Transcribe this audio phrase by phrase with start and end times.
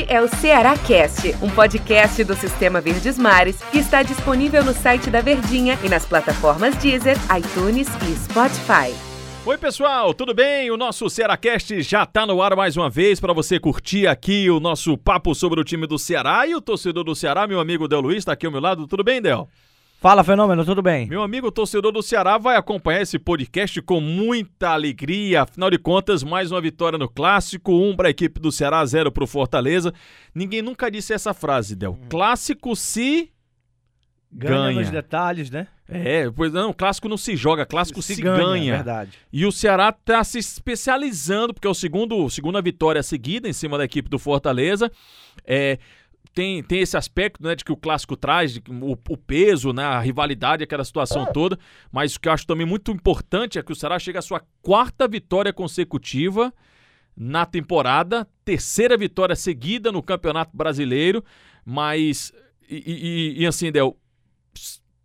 [0.00, 4.72] Este é o Ceará Cast, um podcast do Sistema Verdes Mares que está disponível no
[4.72, 8.94] site da Verdinha e nas plataformas Deezer, iTunes e Spotify.
[9.44, 10.70] Oi, pessoal, tudo bem?
[10.70, 14.58] O nosso Cearacast já está no ar mais uma vez para você curtir aqui o
[14.58, 18.00] nosso papo sobre o time do Ceará e o torcedor do Ceará, meu amigo Del
[18.00, 18.86] Luiz, está aqui ao meu lado.
[18.86, 19.48] Tudo bem, Del?
[20.00, 21.06] Fala, Fenômeno, tudo bem?
[21.08, 25.42] Meu amigo torcedor do Ceará vai acompanhar esse podcast com muita alegria.
[25.42, 29.12] Afinal de contas, mais uma vitória no Clássico, um para a equipe do Ceará, zero
[29.12, 29.92] para o Fortaleza.
[30.34, 31.98] Ninguém nunca disse essa frase, Del.
[32.08, 33.30] Clássico se
[34.32, 34.80] Ganha, ganha.
[34.80, 35.66] nos detalhes, né?
[35.86, 38.74] É, pois não, clássico não se joga, clássico se, ganha.
[38.74, 39.18] é verdade.
[39.32, 43.76] E o Ceará está se especializando, porque é o segundo, segunda vitória seguida em cima
[43.76, 44.90] da equipe do Fortaleza.
[45.44, 45.78] É,
[46.32, 49.82] tem, tem esse aspecto né, de que o clássico traz, de o, o peso, né,
[49.84, 51.58] a rivalidade, aquela situação toda.
[51.90, 54.42] Mas o que eu acho também muito importante é que o Ceará chega à sua
[54.62, 56.52] quarta vitória consecutiva
[57.16, 61.24] na temporada, terceira vitória seguida no Campeonato Brasileiro.
[61.64, 62.32] Mas,
[62.68, 62.76] e,
[63.36, 63.96] e- e assim, Del,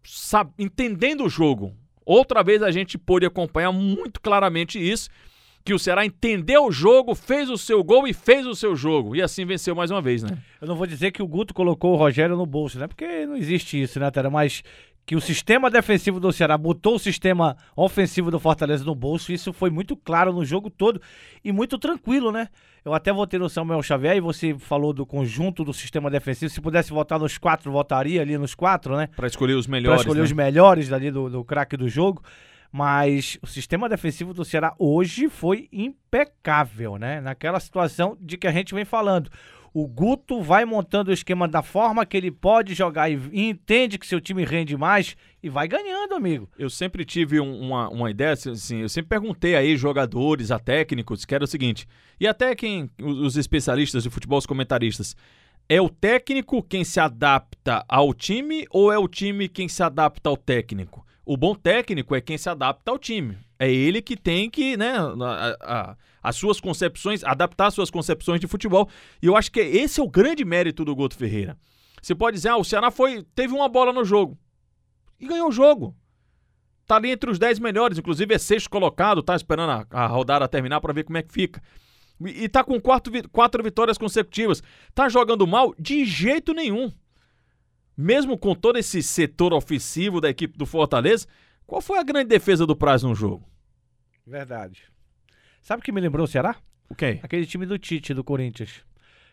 [0.03, 5.09] sabe, entendendo o jogo, outra vez a gente pôde acompanhar muito claramente isso,
[5.65, 9.15] que o Ceará entendeu o jogo, fez o seu gol e fez o seu jogo.
[9.15, 10.37] E assim venceu mais uma vez, né?
[10.61, 12.87] Eu não vou dizer que o Guto colocou o Rogério no bolso, né?
[12.87, 14.29] Porque não existe isso, né, Tera?
[14.29, 14.63] Mas
[15.07, 19.51] que o sistema defensivo do Ceará botou o sistema ofensivo do Fortaleza no bolso, isso
[19.51, 21.01] foi muito claro no jogo todo
[21.43, 22.47] e muito tranquilo, né?
[22.83, 26.51] Eu até votei no Samuel Xavier e você falou do conjunto do sistema defensivo.
[26.51, 29.09] Se pudesse votar nos quatro, votaria ali nos quatro, né?
[29.15, 30.01] Para escolher os para melhores.
[30.01, 30.25] escolher né?
[30.25, 32.21] os melhores ali do, do craque do jogo.
[32.77, 37.21] Mas o sistema defensivo do Ceará hoje foi impecável, né?
[37.21, 39.29] Naquela situação de que a gente vem falando.
[39.73, 44.05] O Guto vai montando o esquema da forma que ele pode jogar e, entende que
[44.05, 46.49] seu time rende mais e vai ganhando, amigo.
[46.59, 51.23] Eu sempre tive um- uma, uma ideia, assim, eu sempre perguntei aí jogadores, a técnicos,
[51.23, 51.87] que era o seguinte,
[52.19, 55.15] e até quem, os especialistas de futebol, os comentaristas,
[55.69, 60.29] é o técnico quem se adapta ao time ou é o time quem se adapta
[60.29, 61.05] ao técnico?
[61.25, 63.37] O bom técnico é quem se adapta ao time.
[63.57, 68.39] É ele que tem que, né, a- a- as suas concepções, adaptar as suas concepções
[68.39, 68.87] de futebol.
[69.21, 71.57] E eu acho que esse é o grande mérito do Guto Ferreira.
[72.01, 74.37] Você pode dizer, ah, o Ceará foi, teve uma bola no jogo.
[75.19, 75.95] E ganhou o jogo
[76.87, 80.47] tá ali entre os 10 melhores, inclusive é sexto colocado, tá esperando a, a rodada
[80.47, 81.59] terminar para ver como é que fica.
[82.23, 84.61] E, e tá com quatro, quatro vitórias consecutivas.
[84.93, 85.73] Tá jogando mal?
[85.79, 86.91] De jeito nenhum.
[87.97, 91.27] Mesmo com todo esse setor ofensivo da equipe do Fortaleza,
[91.65, 93.47] qual foi a grande defesa do Praz no jogo?
[94.25, 94.83] Verdade.
[95.61, 96.55] Sabe o que me lembrou o Ceará?
[96.89, 97.19] O quê?
[97.23, 98.83] Aquele time do Tite, do Corinthians.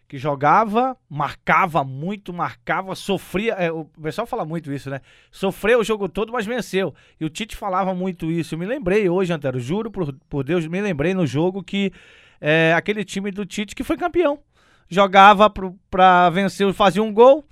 [0.08, 3.54] Que jogava, marcava muito, marcava, sofria.
[3.54, 5.00] é, o pessoal fala muito isso, né?
[5.30, 6.94] Sofreu o jogo todo, mas venceu.
[7.20, 8.54] E o Tite falava muito isso.
[8.54, 11.92] Eu me lembrei hoje, Antero, juro por, por Deus, me lembrei no jogo que
[12.40, 14.38] é, aquele time do Tite que foi campeão.
[14.88, 17.46] Jogava pro, pra vencer, fazia um gol,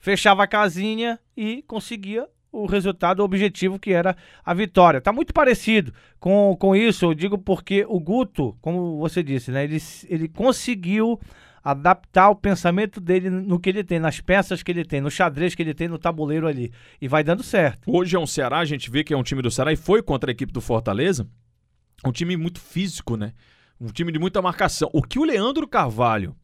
[0.00, 5.00] fechava a casinha e conseguia o resultado, o objetivo que era a vitória.
[5.00, 9.62] Tá muito parecido com, com isso, eu digo porque o Guto, como você disse, né?
[9.62, 9.78] Ele,
[10.08, 11.20] ele conseguiu
[11.62, 15.54] adaptar o pensamento dele no que ele tem, nas peças que ele tem, no xadrez
[15.54, 16.72] que ele tem no tabuleiro ali.
[17.00, 17.82] E vai dando certo.
[17.86, 20.02] Hoje é um Ceará, a gente vê que é um time do Ceará e foi
[20.02, 21.28] contra a equipe do Fortaleza.
[22.04, 23.34] Um time muito físico, né?
[23.78, 24.88] Um time de muita marcação.
[24.92, 26.34] O que o Leandro Carvalho,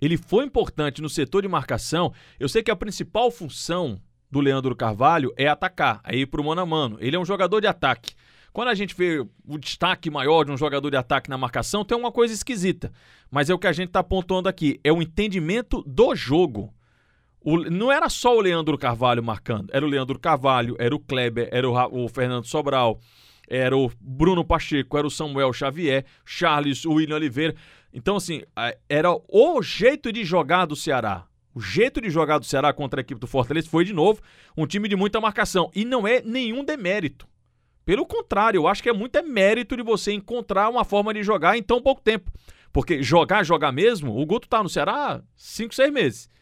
[0.00, 4.74] ele foi importante no setor de marcação, eu sei que a principal função do Leandro
[4.74, 6.96] Carvalho é atacar, é ir pro mano a mano.
[7.00, 8.14] Ele é um jogador de ataque.
[8.52, 11.96] Quando a gente vê o destaque maior de um jogador de ataque na marcação, tem
[11.96, 12.90] uma coisa esquisita.
[13.30, 16.72] Mas é o que a gente tá pontuando aqui, é o entendimento do jogo.
[17.40, 21.48] O- não era só o Leandro Carvalho marcando, era o Leandro Carvalho, era o Kleber,
[21.52, 22.98] era o, o Fernando Sobral,
[23.46, 27.54] era o Bruno Pacheco, era o Samuel Xavier, Charles, o William Oliveira.
[27.92, 28.42] Então, assim,
[28.88, 31.26] era o jeito de jogar do Ceará.
[31.54, 34.20] O jeito de jogar do Ceará contra a equipe do Fortaleza foi, de novo,
[34.56, 35.70] um time de muita marcação.
[35.74, 37.26] E não é nenhum demérito.
[37.84, 41.56] Pelo contrário, eu acho que é muito mérito de você encontrar uma forma de jogar
[41.56, 42.30] em tão pouco tempo.
[42.72, 46.35] Porque jogar, jogar mesmo, o Guto tá no Ceará há 5, 6 meses.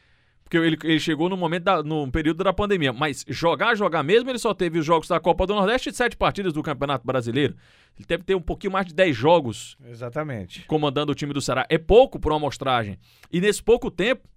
[0.54, 2.92] Porque ele, ele chegou no momento da, no período da pandemia.
[2.92, 6.16] Mas jogar, jogar mesmo, ele só teve os jogos da Copa do Nordeste e sete
[6.16, 7.56] partidas do Campeonato Brasileiro.
[7.96, 10.64] Ele deve ter um pouquinho mais de 10 jogos Exatamente.
[10.66, 11.66] comandando o time do Ceará.
[11.68, 12.98] É pouco por uma amostragem.
[13.32, 14.28] E nesse pouco tempo,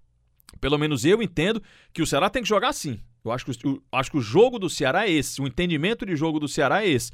[0.60, 1.62] pelo menos eu entendo
[1.94, 3.00] que o Ceará tem que jogar assim.
[3.24, 5.40] Eu acho que, o, acho que o jogo do Ceará é esse.
[5.40, 7.12] O entendimento de jogo do Ceará é esse.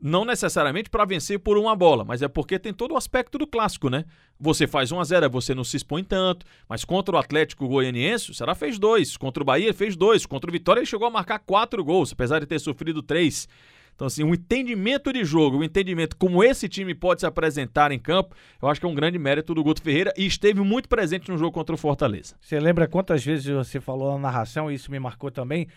[0.00, 3.46] Não necessariamente para vencer por uma bola, mas é porque tem todo o aspecto do
[3.46, 4.04] clássico, né?
[4.38, 8.30] Você faz 1 a 0 você não se expõe tanto, mas contra o Atlético Goianiense,
[8.30, 9.16] o Ceará fez dois.
[9.16, 10.26] Contra o Bahia, fez dois.
[10.26, 13.48] Contra o Vitória, ele chegou a marcar quatro gols, apesar de ter sofrido três.
[13.94, 17.98] Então, assim, um entendimento de jogo, um entendimento como esse time pode se apresentar em
[17.98, 21.30] campo, eu acho que é um grande mérito do Guto Ferreira e esteve muito presente
[21.30, 22.34] no jogo contra o Fortaleza.
[22.40, 25.68] Você lembra quantas vezes você falou na narração, e isso me marcou também?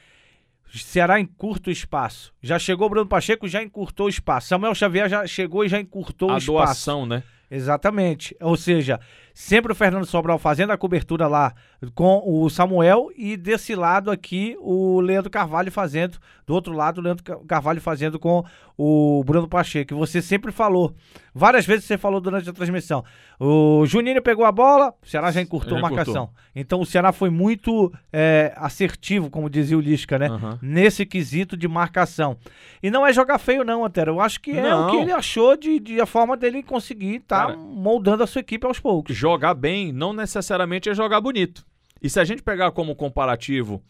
[0.74, 2.34] Ceará encurta o espaço.
[2.42, 4.48] Já chegou o Bruno Pacheco, já encurtou o espaço.
[4.48, 6.52] Samuel Xavier já chegou e já encurtou A o espaço.
[6.52, 7.24] doação, né?
[7.50, 8.36] Exatamente.
[8.42, 9.00] Ou seja,
[9.40, 11.54] sempre o Fernando Sobral fazendo a cobertura lá
[11.94, 16.18] com o Samuel e desse lado aqui o Leandro Carvalho fazendo,
[16.48, 18.44] do outro lado o Leandro Ca- Carvalho fazendo com
[18.76, 19.90] o Bruno Pacheco.
[19.90, 20.96] que Você sempre falou,
[21.36, 23.04] várias vezes você falou durante a transmissão.
[23.40, 26.14] O Juninho pegou a bola, o Ceará já encurtou Já a encurtou.
[26.16, 26.30] marcação.
[26.56, 30.28] Então o Ceará foi muito é, assertivo, como dizia o Lisca, né?
[30.30, 30.58] Aham.
[30.64, 32.38] Nesse quesito de marcação.
[32.82, 34.14] E não é jogar feio, não, Antero.
[34.14, 34.88] Eu acho que é Não.
[34.88, 38.40] o que ele achou de, de a forma dele conseguir estar Cara, moldando a sua
[38.42, 39.16] equipe aos poucos.
[39.28, 41.66] Jogar bem não necessariamente é jogar bonito.
[42.02, 43.84] E se a gente pegar como comparativo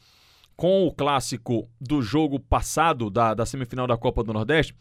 [0.55, 4.73] com o clássico do jogo passado, da, da semifinal da Copa do Nordeste,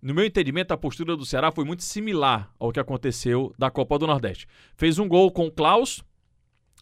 [0.00, 3.98] no meu entendimento, a postura do Ceará foi muito similar ao que aconteceu da Copa
[3.98, 4.46] do Nordeste.
[4.76, 6.00] Fez um gol com o Klaus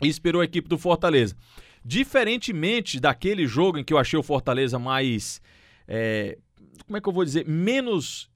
[0.02, 1.34] e esperou a equipe do Fortaleza.
[1.82, 5.40] Diferentemente daquele jogo em que eu achei o Fortaleza mais.
[5.88, 6.36] é,
[6.84, 7.48] como é que eu vou dizer?
[7.48, 8.30] Menos.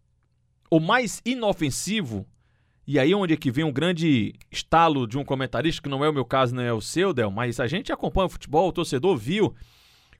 [0.71, 2.27] ou mais inofensivo.
[2.87, 6.09] E aí onde é que vem um grande estalo de um comentarista, que não é
[6.09, 8.73] o meu caso, não é o seu, Del, mas a gente acompanha o futebol, o
[8.73, 9.55] torcedor viu.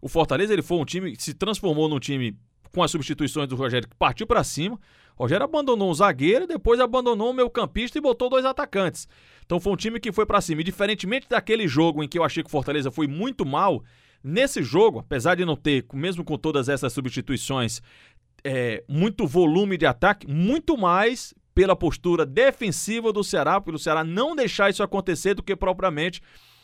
[0.01, 2.37] O Fortaleza ele foi um time que se transformou num time
[2.73, 4.79] com as substituições do Rogério, que partiu pra cima.
[5.17, 9.09] O Rogério abandonou um zagueiro, depois abandonou o meu campista e botou dois atacantes.
[9.45, 10.61] Então foi um time que foi pra cima.
[10.61, 13.83] E diferentemente daquele jogo em que eu achei que o Fortaleza foi muito mal,
[14.23, 17.81] nesse jogo, apesar de não ter, mesmo com todas essas substituições,
[18.45, 24.37] é, muito volume de ataque, muito mais pela postura defensiva do Ceará, pelo Ceará não
[24.37, 26.21] deixar isso acontecer do que propriamente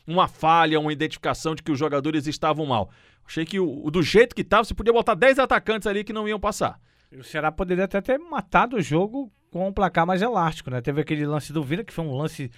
[0.06, 2.90] uma falha, uma identificação de que os jogadores estavam mal.
[3.26, 6.12] Achei que o, o- do jeito que estava, você podia botar 10 atacantes ali que
[6.12, 6.78] não iam passar.
[7.10, 10.82] O Ceará poderia até ter matado o jogo com um placar mais elástico, né?
[10.82, 12.50] Teve aquele lance do Vina, que foi um lance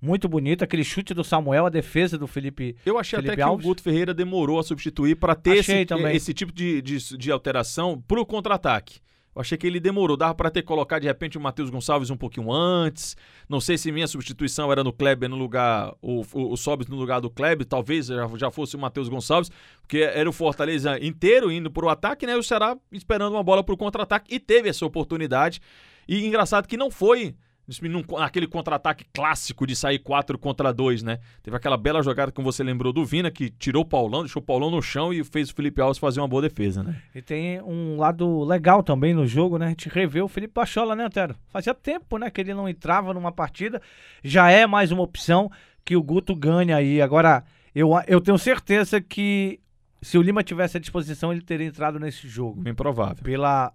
[0.00, 2.74] muito bonito, aquele chute do Samuel, a defesa do Felipe.
[2.86, 3.66] Eu achei Felipe até que Alves?
[3.66, 5.72] o Guto Ferreira demorou a substituir para ter esse,
[6.16, 8.98] esse tipo de, de, de alteração pro contra-ataque.
[9.34, 12.16] Eu achei que ele demorou, dava para ter colocado de repente o Matheus Gonçalves um
[12.16, 13.16] pouquinho antes.
[13.48, 16.96] Não sei se minha substituição era no Kleber no lugar, o, o, o Sobis no
[16.96, 19.50] lugar do Kleber, talvez já, já fosse o Matheus Gonçalves,
[19.80, 22.34] porque era o Fortaleza inteiro indo pro ataque, né?
[22.34, 25.60] E o Ceará esperando uma bola pro contra-ataque e teve essa oportunidade.
[26.06, 27.34] E engraçado que não foi
[27.80, 31.18] num- naquele contra-ataque clássico de sair 4 contra 2, né?
[31.42, 34.44] Teve aquela bela jogada que você lembrou do Vina, que tirou o Paulão, deixou o
[34.44, 37.00] Paulão no chão e fez o Felipe Alves fazer uma boa defesa, né?
[37.14, 39.66] E tem um lado legal também no jogo, né?
[39.66, 41.34] A gente revê o Felipe Pachola, né, Antero?
[41.48, 43.80] Fazia tempo, né, que ele não entrava numa partida.
[44.22, 45.50] Já é mais uma opção
[45.84, 47.00] que o Guto ganha aí.
[47.02, 47.42] Agora,
[47.74, 49.58] eu, eu tenho certeza que
[50.00, 52.60] se o Lima tivesse à disposição, ele teria entrado nesse jogo.
[52.60, 53.22] Bem provável.
[53.22, 53.72] pela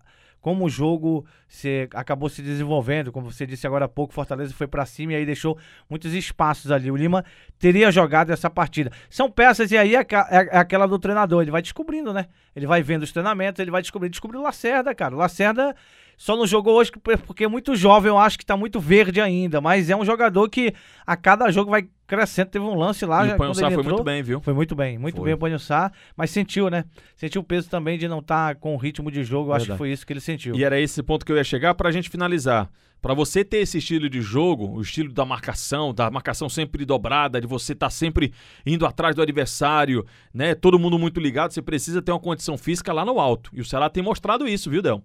[0.48, 4.66] como o jogo se acabou se desenvolvendo, como você disse agora há pouco, Fortaleza foi
[4.66, 5.58] pra cima e aí deixou
[5.90, 6.90] muitos espaços ali.
[6.90, 7.26] O Lima
[7.60, 8.90] teria jogado essa partida.
[9.10, 12.28] São peças e aí é, é- é aquela do treinador, ele vai descobrindo, né?
[12.56, 15.14] Ele vai vendo os treinamentos, ele vai descobrindo, descobriu o Lacerda, cara.
[15.14, 15.76] O Lacerda
[16.18, 16.92] só não jogou hoje
[17.26, 20.50] porque é muito jovem, eu acho que tá muito verde ainda, mas é um jogador
[20.50, 20.74] que
[21.06, 22.50] a cada jogo vai crescendo.
[22.50, 24.42] Teve um lance lá, e já, o Panhussá foi muito bem, viu?
[24.42, 25.26] foi muito bem, muito Foi.
[25.26, 26.86] bem o Panhussá, mas sentiu, né?
[27.16, 29.78] Sentiu o peso também de não estar com o ritmo de jogo, eu acho que
[29.78, 30.56] foi isso que ele sentiu.
[30.56, 32.68] E era esse ponto que eu ia chegar pra gente finalizar.
[33.00, 37.40] Pra você ter esse estilo de jogo, o estilo da marcação, da marcação sempre dobrada,
[37.40, 38.34] de você estar sempre
[38.66, 40.04] indo atrás do adversário,
[40.34, 40.56] né?
[40.56, 43.52] Todo mundo muito ligado, você precisa ter uma condição física lá no alto.
[43.54, 45.04] E o Ceará tem mostrado isso, viu, Del?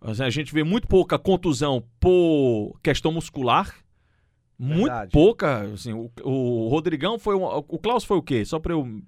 [0.00, 3.74] Assim, A gente vê muito pouca contusão por questão muscular.
[4.58, 5.10] Muito Verdade.
[5.12, 5.62] pouca.
[5.72, 7.34] Assim, o, o Rodrigão foi.
[7.34, 8.44] Um, o Klaus foi o quê?
[8.44, 9.00] Só pra eu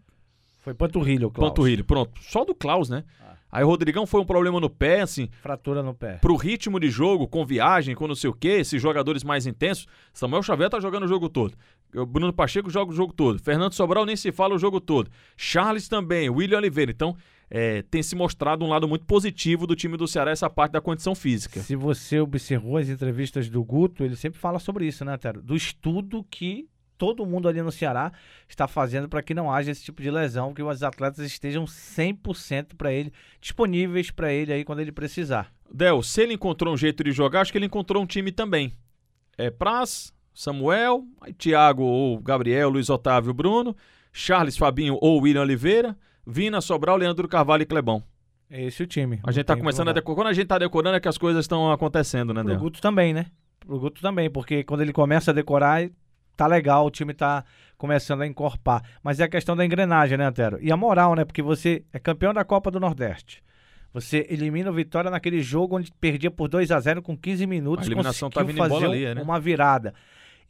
[0.61, 1.51] Foi panturrilho, Klaus.
[1.51, 2.21] Panturrilho, pronto.
[2.23, 3.05] Só do Klaus, né?
[3.21, 3.33] Ah.
[3.51, 6.15] Aí o Rodrigão foi um problema no pé, assim, Fratura no pé.
[6.23, 9.87] pro ritmo de jogo, com viagem, com não sei o quê, esses jogadores mais intensos.
[10.11, 11.55] Samuel Xavier tá jogando o jogo todo.
[11.95, 13.39] O Bruno Pacheco joga o jogo todo.
[13.39, 15.11] Fernando Sobral nem se fala o jogo todo.
[15.37, 16.91] Charles também, William Oliveira.
[16.93, 17.15] Então,
[17.55, 20.81] é, tem se mostrado um lado muito positivo do time do Ceará, essa parte da
[20.81, 21.61] condição física.
[21.61, 25.43] Se você observou as entrevistas do Guto, ele sempre fala sobre isso, né, Tero?
[25.43, 26.67] Do estudo que
[26.97, 28.11] todo mundo ali no Ceará
[28.49, 32.75] está fazendo para que não haja esse tipo de lesão, que os atletas estejam 100%
[32.75, 35.53] para ele, disponíveis para ele aí quando ele precisar.
[35.71, 38.73] Del, se ele encontrou um jeito de jogar, acho que ele encontrou um time também.
[39.37, 41.05] É Praz, Samuel,
[41.37, 43.77] Thiago ou Gabriel, Luiz Otávio, Bruno,
[44.11, 45.95] Charles, Fabinho ou William Oliveira,
[46.26, 48.02] Vina, Sobral, Leandro Carvalho e Clebão.
[48.50, 49.19] É esse o time.
[49.25, 50.17] A gente tá começando a decorar.
[50.17, 52.59] Quando a gente tá decorando é que as coisas estão acontecendo, né, Pro?
[52.59, 53.26] Guto também, né?
[53.61, 55.88] Pro Guto também, porque quando ele começa a decorar,
[56.37, 57.45] tá legal, o time tá
[57.79, 58.83] começando a encorpar.
[59.02, 60.59] Mas é a questão da engrenagem, né, Antero?
[60.61, 61.25] E a moral, né?
[61.25, 63.43] Porque você é campeão da Copa do Nordeste.
[63.95, 67.87] Você elimina o Vitória naquele jogo onde perdia por 2 a 0 com 15 minutos,
[67.87, 69.23] A eliminação tava indo fazer embora ali, né?
[69.23, 69.95] uma virada.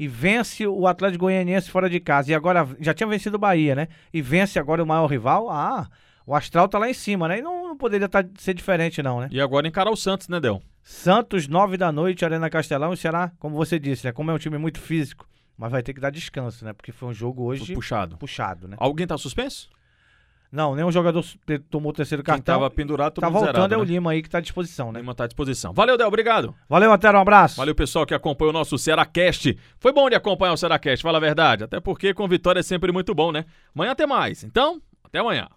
[0.02, 2.32] E vence o Atlético Goianiense fora de casa.
[2.32, 3.86] E agora já tinha vencido o Bahia, né?
[4.12, 5.48] E vence agora o maior rival.
[5.48, 5.88] Ah,
[6.26, 7.38] o Astral tá lá em cima, né?
[7.38, 9.28] E não, não poderia tá- ser diferente, não, né?
[9.30, 10.60] E agora encarar o Santos, né, Del?
[10.82, 12.92] Santos, 9 da noite, Arena Castelão.
[12.92, 14.10] E será, como você disse, né?
[14.12, 15.24] Como é um time muito físico,
[15.56, 16.72] mas vai ter que dar descanso, né?
[16.72, 18.16] Porque foi um jogo hoje puxado.
[18.16, 18.74] puxado, né?
[18.80, 19.70] Alguém tá suspenso?
[20.52, 21.24] Não, nenhum jogador
[21.70, 22.56] tomou o terceiro Quem cartão.
[22.56, 23.86] tava pendurado, todo Tá voltando zerado, é o né?
[23.86, 25.00] Lima aí que tá à disposição, né?
[25.00, 25.72] Lima tá à disposição.
[25.72, 26.54] Valeu, Del, obrigado.
[26.68, 27.56] Valeu, Antero, um abraço.
[27.56, 29.56] Valeu, pessoal que acompanhou o nosso Cearacast.
[29.80, 31.64] Foi bom de acompanhar o Cearacast, fala a verdade.
[31.64, 33.46] Até porque com vitória é sempre muito bom, né?
[33.74, 34.44] Amanhã tem mais.
[34.44, 35.48] Então, até amanhã.